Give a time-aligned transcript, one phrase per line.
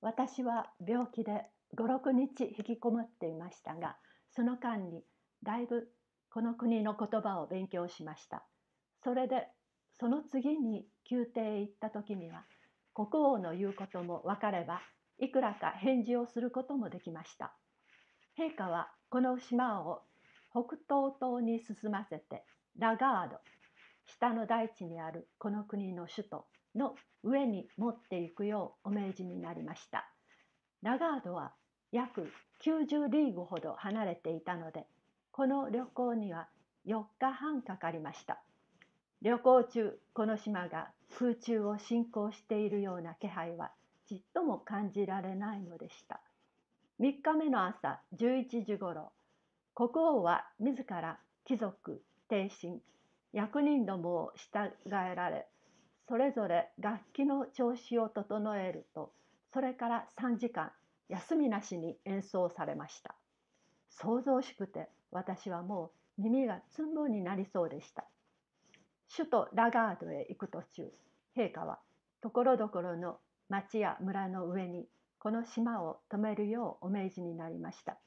[0.00, 1.44] 私は病気で
[1.76, 3.96] 56日引きこもっていましたが
[4.30, 5.02] その間に
[5.42, 5.88] だいぶ
[6.30, 8.44] この国の言葉を勉強しました。
[9.02, 9.48] それで
[9.98, 12.44] その次に宮廷へ行った時には
[12.94, 14.80] 国王の言うことも分かれば
[15.18, 17.54] いくらか返事をすることもできました。
[18.38, 20.02] 陛下はこの島を
[20.50, 22.44] 北東島に進ませて
[22.78, 23.38] ラガード
[24.06, 26.44] 下の大地にあるこの国の首都
[26.78, 30.08] の上に持っていくようお命じになりました。
[30.82, 31.52] ラガードは
[31.92, 32.32] 約
[32.64, 34.86] 90リーグほど離れていたので
[35.32, 36.48] この旅行には
[36.86, 38.40] 4日半かかりました。
[39.20, 43.72] 旅行中この島が空中を進行しているような気配は
[44.08, 46.20] ちっとも感じられないのでした。
[47.00, 49.12] 3日目の朝11時ごろ
[49.74, 52.80] 国王は自ら貴族帝臣
[53.32, 55.46] 役人どもを従えられ
[56.08, 59.12] それぞれ楽器の調子を整えると
[59.52, 60.72] それから3時間
[61.08, 63.14] 休みなしに演奏されました。
[63.90, 68.04] 想像しくて私はもう耳がつんぼになりそうでした。
[69.14, 70.92] 首都ラガードへ行く途中
[71.36, 71.78] 陛下は
[72.20, 74.86] ところどころの町や村の上に
[75.18, 77.98] この島を止めるようお命じになりました。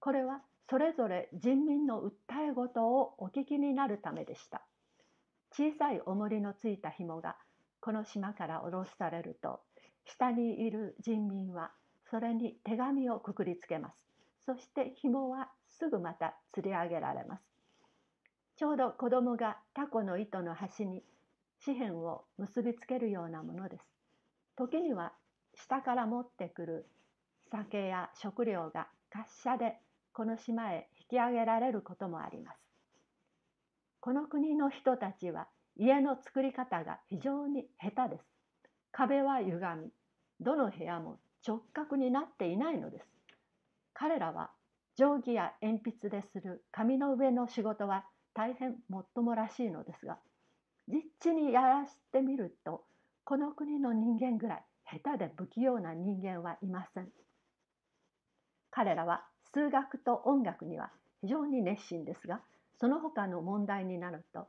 [0.00, 0.40] これは
[0.70, 4.62] それぞれ人民の訴え事をお聞きになるためでした。
[5.58, 7.34] 小さい重りのついた紐が
[7.80, 9.58] この島から下ろされると
[10.04, 11.72] 下にいる人民は
[12.08, 13.96] それに手紙をくくりつけます。
[14.46, 17.42] そして紐はすぐまた吊り上げられます。
[18.54, 21.02] ちょうど子供がタコの糸の端に
[21.66, 23.84] 紙片を結びつけるようなものです。
[24.56, 25.12] 時には
[25.56, 26.86] 下から持ってくる
[27.50, 29.74] 酒や食料が滑車で
[30.12, 32.67] この島へ引き上げられることもあります。
[34.00, 38.24] この国の人たちは家の作り方が非常に下手です。
[38.92, 39.90] 壁は歪み、
[40.40, 43.06] どの部屋も直角になっていないのです。
[43.94, 44.50] 彼らは
[44.96, 50.18] 定規や鉛筆でする紙の上の仕事は大変もっともらしいのですが、
[50.88, 52.84] 実地にやらしてみると、
[53.24, 54.64] この国の人間ぐらい
[55.02, 57.08] 下手で不器用な人間はいません。
[58.70, 60.90] 彼らは数学と音楽には
[61.20, 62.40] 非常に熱心ですが
[62.80, 64.46] その他の問題になると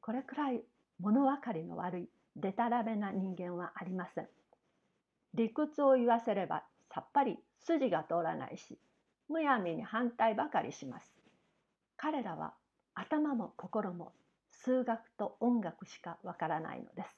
[0.00, 0.62] これくらい
[1.00, 4.28] 物分かりの悪いでたらめな人間はありません。
[5.34, 8.78] 理屈を言わせればさっぱり筋が通らないし
[9.28, 11.12] むやみに反対ばかりします。
[11.96, 12.54] 彼らは
[12.94, 14.12] 頭も心も
[14.50, 17.16] 数学と音楽しかわからないのです。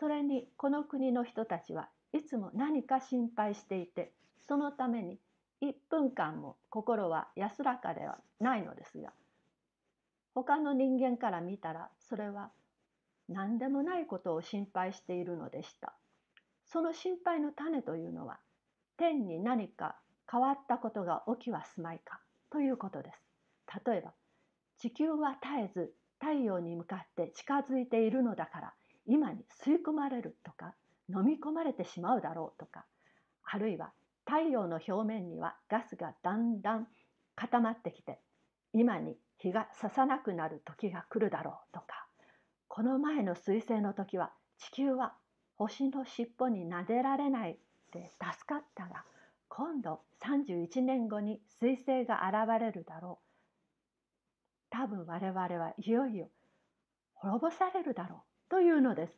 [0.00, 5.18] それにこの国の人たちはいつも何か心配していてそのために
[5.62, 9.12] 1分間も心は安らかではないのですが
[10.36, 12.50] 他の人間から見たらそれは
[13.26, 15.94] 何でもないことを心配しているのでした。
[16.66, 18.38] その心配の種というのは
[18.98, 19.96] 天に何か
[20.30, 22.20] 変わったことが起きはすまいか
[22.50, 23.18] ということです。
[23.86, 24.12] 例えば
[24.76, 28.74] 地球は絶えず太陽に向かって近づいているのだから
[29.06, 30.74] 今に吸い込まれるとか
[31.08, 32.84] 飲み込まれてしまうだろうとか
[33.42, 33.92] あるいは
[34.26, 36.88] 太陽の表面にはガスがだんだん
[37.36, 38.20] 固まってきて
[38.78, 42.06] 今に日が差さなくなる時が来るだろうとか
[42.68, 45.14] この前の彗星の時は地球は
[45.56, 47.58] 星の尻尾に撫でられない
[47.90, 49.04] で助かったが
[49.48, 53.26] 今度31年後に彗星が現れるだろう。
[54.68, 56.28] 多分我々はいよいよ
[57.14, 59.14] 滅ぼされるだろうというのです。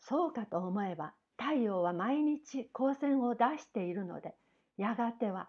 [0.00, 4.34] そうかと思えば太陽は毎日光線を出しているので
[4.76, 5.48] やがては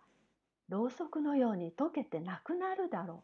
[0.69, 3.17] ろうそくのように溶けてなくなるだろう。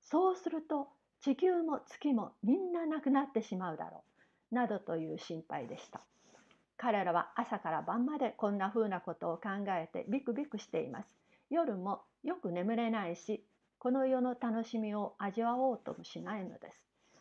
[0.00, 0.88] そうすると
[1.20, 4.04] 地球も月もみんななくなってしまうだろ
[4.52, 4.54] う。
[4.54, 6.00] などという心配でした。
[6.76, 11.08] 彼らは朝から晩までこんなふうなことを考えてビクビクしています。
[11.50, 13.44] 夜もよく眠れないし
[13.78, 16.78] この世の楽しみを味わおうともしないのです。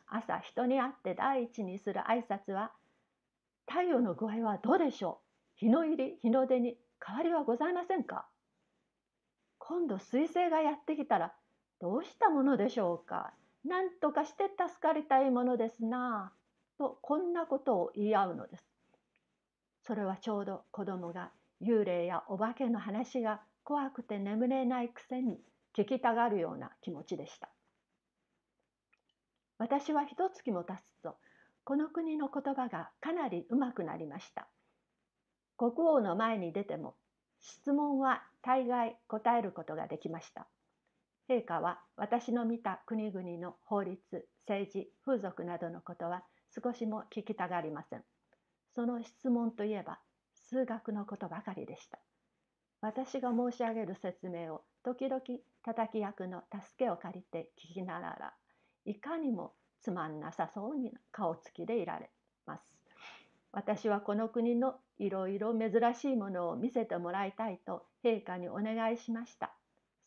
[0.07, 2.71] 朝人に会って第一にする挨拶は
[3.67, 5.19] 太陽の具合はどうでしょ
[5.55, 5.59] う。
[5.59, 8.25] 日の入り日の出に変わりはございませんか？
[9.65, 11.33] 今度彗星がやってきたら
[11.79, 13.33] どうしたものでしょうか？
[13.63, 16.33] 何とかして助かりたいものですな
[16.77, 18.65] とこんなことを言い合うのです。
[19.85, 21.31] それはちょうど子供が
[21.61, 25.39] 幽霊やお化けの話が怖くて眠れないくせに
[25.77, 27.49] 聞きたがるような気持ちでした。
[29.57, 31.15] 私は一月も経つと
[31.63, 34.49] この国の言葉がかなりうまくなりました。
[35.55, 36.95] 国王の前に出ても
[37.43, 40.47] 質問は大概答えることができました。
[41.29, 44.01] 陛下は私の見た国々の法律、
[44.47, 48.03] 政治、風俗などのことは少しも聞きたがりません。
[48.75, 49.99] その質問といえば
[50.33, 51.99] 数学のことばかりでした。
[52.81, 55.21] 私が申し上げる説明を時々
[55.63, 58.33] 叩き役の助けを借りて聞きながら
[58.85, 62.09] いかにもつまんなさそうに顔つきでいられ
[62.45, 62.82] ます。
[63.53, 69.53] 私はこの国のいろいろ珍しいものを見せてもらいたいと陛下にお願いしました。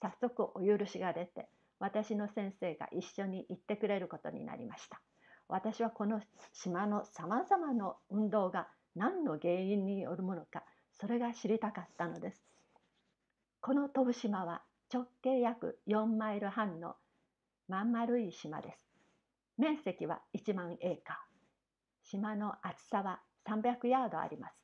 [0.02, 1.48] 早速お許しが出て
[1.78, 5.00] 私の先生が一緒に行ってくれることになりました。
[5.48, 6.20] 私はこの
[6.52, 8.66] 島のさまざまな運動が
[8.96, 10.64] 何の原因によるものか
[11.00, 12.42] それが知りたかったのです。
[13.60, 16.96] この飛ぶ島は直径約4マイル半の
[17.68, 18.78] まん丸い島です。
[19.56, 21.16] 面積は1万エーカー。
[22.02, 24.54] 島の厚さは300ヤードあります。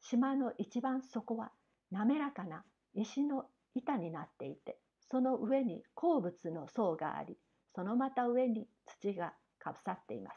[0.00, 1.50] 島の一番底は
[1.90, 2.64] 滑らかな
[2.94, 4.78] 石の板になっていて、
[5.10, 7.36] その上に鉱物の層があり、
[7.74, 10.36] そのまた上に土がかぶさっています。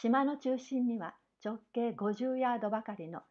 [0.00, 1.14] 島の中心には
[1.44, 3.22] 直径50ヤードばかりの